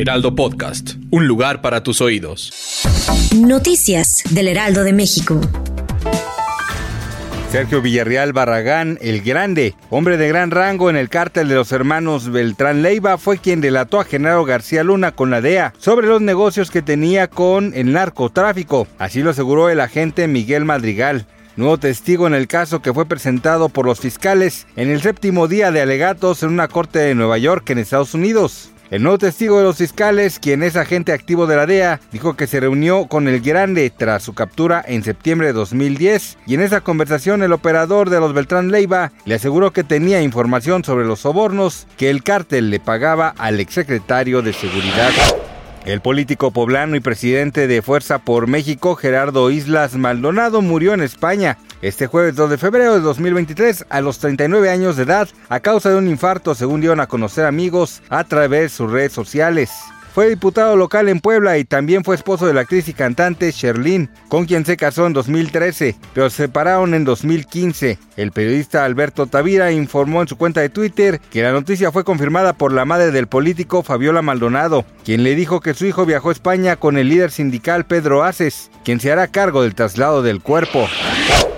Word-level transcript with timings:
Heraldo 0.00 0.34
Podcast, 0.34 0.94
un 1.10 1.26
lugar 1.26 1.60
para 1.60 1.82
tus 1.82 2.00
oídos. 2.00 2.50
Noticias 3.36 4.22
del 4.30 4.48
Heraldo 4.48 4.82
de 4.82 4.94
México. 4.94 5.38
Sergio 7.52 7.82
Villarreal 7.82 8.32
Barragán, 8.32 8.96
el 9.02 9.20
Grande, 9.20 9.74
hombre 9.90 10.16
de 10.16 10.26
gran 10.26 10.52
rango 10.52 10.88
en 10.88 10.96
el 10.96 11.10
cártel 11.10 11.48
de 11.48 11.54
los 11.54 11.70
hermanos 11.70 12.30
Beltrán 12.30 12.80
Leiva, 12.80 13.18
fue 13.18 13.36
quien 13.36 13.60
delató 13.60 14.00
a 14.00 14.06
Genaro 14.06 14.46
García 14.46 14.82
Luna 14.84 15.12
con 15.12 15.28
la 15.28 15.42
DEA 15.42 15.74
sobre 15.76 16.06
los 16.06 16.22
negocios 16.22 16.70
que 16.70 16.80
tenía 16.80 17.28
con 17.28 17.74
el 17.74 17.92
narcotráfico. 17.92 18.88
Así 18.98 19.20
lo 19.20 19.28
aseguró 19.28 19.68
el 19.68 19.80
agente 19.80 20.28
Miguel 20.28 20.64
Madrigal. 20.64 21.26
Nuevo 21.56 21.76
testigo 21.76 22.26
en 22.26 22.32
el 22.32 22.48
caso 22.48 22.80
que 22.80 22.94
fue 22.94 23.04
presentado 23.04 23.68
por 23.68 23.84
los 23.84 24.00
fiscales 24.00 24.66
en 24.76 24.88
el 24.88 25.02
séptimo 25.02 25.46
día 25.46 25.70
de 25.72 25.82
alegatos 25.82 26.42
en 26.42 26.48
una 26.48 26.68
corte 26.68 27.00
de 27.00 27.14
Nueva 27.14 27.36
York 27.36 27.68
en 27.68 27.76
Estados 27.76 28.14
Unidos. 28.14 28.70
El 28.90 29.04
nuevo 29.04 29.18
testigo 29.18 29.56
de 29.58 29.62
los 29.62 29.76
fiscales, 29.76 30.40
quien 30.40 30.64
es 30.64 30.74
agente 30.74 31.12
activo 31.12 31.46
de 31.46 31.54
la 31.54 31.64
DEA, 31.64 32.00
dijo 32.10 32.34
que 32.34 32.48
se 32.48 32.58
reunió 32.58 33.06
con 33.06 33.28
el 33.28 33.40
Grande 33.40 33.88
tras 33.96 34.24
su 34.24 34.34
captura 34.34 34.84
en 34.84 35.04
septiembre 35.04 35.46
de 35.46 35.52
2010 35.52 36.38
y 36.44 36.54
en 36.54 36.60
esa 36.60 36.80
conversación 36.80 37.44
el 37.44 37.52
operador 37.52 38.10
de 38.10 38.18
los 38.18 38.34
Beltrán 38.34 38.72
Leiva 38.72 39.12
le 39.26 39.36
aseguró 39.36 39.72
que 39.72 39.84
tenía 39.84 40.22
información 40.22 40.82
sobre 40.82 41.04
los 41.04 41.20
sobornos 41.20 41.86
que 41.96 42.10
el 42.10 42.24
cártel 42.24 42.70
le 42.70 42.80
pagaba 42.80 43.28
al 43.38 43.60
exsecretario 43.60 44.42
de 44.42 44.52
Seguridad. 44.52 45.12
El 45.84 46.02
político 46.02 46.50
poblano 46.50 46.94
y 46.94 47.00
presidente 47.00 47.66
de 47.66 47.80
Fuerza 47.80 48.18
por 48.18 48.46
México, 48.46 48.96
Gerardo 48.96 49.50
Islas 49.50 49.94
Maldonado, 49.94 50.60
murió 50.60 50.92
en 50.92 51.00
España 51.00 51.56
este 51.80 52.06
jueves 52.06 52.36
2 52.36 52.50
de 52.50 52.58
febrero 52.58 52.94
de 52.94 53.00
2023 53.00 53.86
a 53.88 54.02
los 54.02 54.18
39 54.18 54.68
años 54.68 54.96
de 54.96 55.04
edad 55.04 55.28
a 55.48 55.60
causa 55.60 55.88
de 55.88 55.96
un 55.96 56.08
infarto, 56.08 56.54
según 56.54 56.82
dieron 56.82 57.00
a 57.00 57.06
conocer 57.06 57.46
amigos 57.46 58.02
a 58.10 58.24
través 58.24 58.62
de 58.62 58.68
sus 58.68 58.90
redes 58.90 59.12
sociales. 59.12 59.70
Fue 60.12 60.28
diputado 60.28 60.74
local 60.74 61.08
en 61.08 61.20
Puebla 61.20 61.58
y 61.58 61.64
también 61.64 62.02
fue 62.02 62.16
esposo 62.16 62.46
de 62.46 62.52
la 62.52 62.62
actriz 62.62 62.88
y 62.88 62.94
cantante 62.94 63.52
Sherlyn, 63.52 64.10
con 64.28 64.44
quien 64.44 64.64
se 64.64 64.76
casó 64.76 65.06
en 65.06 65.12
2013, 65.12 65.94
pero 66.12 66.28
se 66.30 66.44
separaron 66.44 66.94
en 66.94 67.04
2015. 67.04 67.96
El 68.16 68.32
periodista 68.32 68.84
Alberto 68.84 69.26
Tavira 69.26 69.70
informó 69.70 70.20
en 70.20 70.28
su 70.28 70.36
cuenta 70.36 70.60
de 70.60 70.68
Twitter 70.68 71.20
que 71.30 71.42
la 71.42 71.52
noticia 71.52 71.92
fue 71.92 72.02
confirmada 72.02 72.54
por 72.54 72.72
la 72.72 72.84
madre 72.84 73.12
del 73.12 73.28
político 73.28 73.84
Fabiola 73.84 74.20
Maldonado, 74.20 74.84
quien 75.04 75.22
le 75.22 75.36
dijo 75.36 75.60
que 75.60 75.74
su 75.74 75.86
hijo 75.86 76.04
viajó 76.04 76.30
a 76.30 76.32
España 76.32 76.74
con 76.74 76.98
el 76.98 77.08
líder 77.08 77.30
sindical 77.30 77.86
Pedro 77.86 78.24
Aces, 78.24 78.70
quien 78.84 78.98
se 78.98 79.12
hará 79.12 79.28
cargo 79.28 79.62
del 79.62 79.76
traslado 79.76 80.22
del 80.22 80.40
cuerpo. 80.40 80.88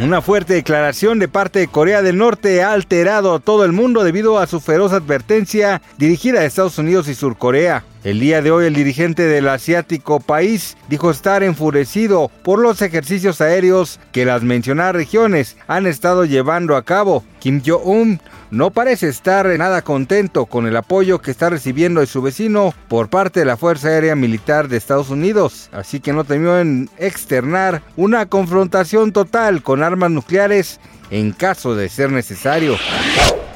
Una 0.00 0.20
fuerte 0.20 0.54
declaración 0.54 1.20
de 1.20 1.28
parte 1.28 1.60
de 1.60 1.68
Corea 1.68 2.02
del 2.02 2.18
Norte 2.18 2.64
ha 2.64 2.72
alterado 2.72 3.32
a 3.32 3.38
todo 3.38 3.64
el 3.64 3.70
mundo 3.70 4.02
debido 4.02 4.40
a 4.40 4.48
su 4.48 4.58
feroz 4.58 4.92
advertencia 4.92 5.82
dirigida 5.98 6.40
a 6.40 6.44
Estados 6.44 6.78
Unidos 6.78 7.06
y 7.06 7.14
Surcorea. 7.14 7.84
El 8.02 8.18
día 8.18 8.42
de 8.42 8.50
hoy 8.50 8.66
el 8.66 8.74
dirigente 8.74 9.22
del 9.22 9.48
asiático 9.48 10.18
país 10.18 10.76
dijo 10.88 11.10
estar 11.10 11.44
enfurecido 11.44 12.30
por 12.42 12.58
los 12.58 12.82
ejercicios 12.82 13.40
aéreos 13.40 14.00
que 14.10 14.24
las 14.24 14.42
mencionadas 14.42 14.96
regiones 14.96 15.56
han 15.68 15.86
estado 15.86 16.24
llevando 16.24 16.76
a 16.76 16.84
cabo. 16.84 17.24
Kim 17.38 17.62
Jong-un 17.64 18.20
no 18.50 18.70
parece 18.70 19.08
estar 19.08 19.46
nada 19.58 19.82
contento 19.82 20.46
con 20.46 20.66
el 20.66 20.76
apoyo 20.76 21.20
que 21.20 21.30
está 21.30 21.50
recibiendo 21.50 22.00
de 22.00 22.06
su 22.06 22.20
vecino 22.20 22.74
por 22.88 23.08
parte 23.08 23.40
de 23.40 23.46
la 23.46 23.56
Fuerza 23.56 23.88
Aérea 23.88 24.14
Militar 24.16 24.68
de 24.68 24.76
Estados 24.76 25.10
Unidos, 25.10 25.70
así 25.72 25.98
que 25.98 26.12
no 26.12 26.24
temió 26.24 26.58
en 26.58 26.90
externar 26.98 27.82
una 27.96 28.26
confrontación 28.26 29.12
total 29.12 29.62
con 29.62 29.82
armas 29.84 30.10
nucleares 30.10 30.80
en 31.10 31.32
caso 31.32 31.76
de 31.76 31.88
ser 31.88 32.10
necesario. 32.10 32.76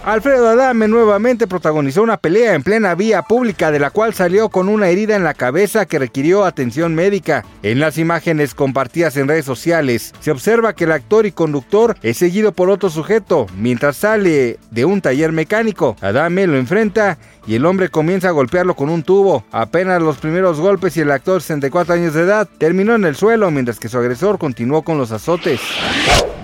Alfredo 0.04 0.48
Adame 0.48 0.88
nuevamente 0.88 1.47
protagonizó 1.47 2.03
una 2.03 2.16
pelea 2.16 2.54
en 2.54 2.62
plena 2.62 2.94
vía 2.94 3.22
pública 3.22 3.70
de 3.70 3.81
la 3.81 3.91
cual 3.91 4.14
salió 4.14 4.48
con 4.48 4.69
una 4.69 4.88
herida 4.88 5.16
en 5.16 5.25
la 5.25 5.34
cabeza 5.34 5.86
que 5.86 5.98
requirió 5.98 6.44
atención 6.44 6.94
médica. 6.94 7.44
En 7.62 7.81
las 7.81 7.98
imágenes 7.98 8.54
compartidas 8.54 9.16
en 9.16 9.28
redes 9.28 9.44
sociales 9.44 10.14
se 10.20 10.31
observa 10.31 10.72
que 10.72 10.84
el 10.84 10.92
actor 10.92 11.26
y 11.26 11.32
conductor 11.32 11.97
es 12.03 12.16
seguido 12.16 12.53
por 12.53 12.70
otro 12.70 12.91
sujeto 12.91 13.47
mientras 13.56 13.98
sale 13.98 14.58
de 14.70 14.84
un 14.84 15.00
taller 15.00 15.32
mecánico. 15.32 15.97
Adame 16.00 16.47
lo 16.47 16.56
enfrenta 16.56 17.19
y 17.47 17.56
el 17.56 17.66
hombre 17.66 17.88
comienza 17.88 18.28
a 18.28 18.32
golpearlo 18.32 18.76
con 18.76 18.88
un 18.88 19.03
tubo. 19.03 19.44
Apenas 19.50 20.00
los 20.00 20.19
primeros 20.19 20.60
golpes 20.60 20.97
y 20.97 21.00
el 21.00 21.10
actor 21.10 21.42
64 21.42 21.94
años 21.94 22.14
de 22.14 22.22
edad 22.22 22.48
terminó 22.58 22.94
en 22.94 23.04
el 23.04 23.16
suelo 23.16 23.50
mientras 23.50 23.78
que 23.78 23.88
su 23.88 23.98
agresor 23.98 24.38
continuó 24.38 24.82
con 24.82 24.97
los 24.97 25.12
azotes. 25.12 25.60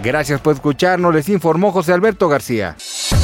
Gracias 0.03 0.41
por 0.41 0.55
escucharnos, 0.55 1.15
les 1.15 1.29
informó 1.31 1.73
José 1.73 1.93
Alberto 1.93 2.29
García. 2.29 2.77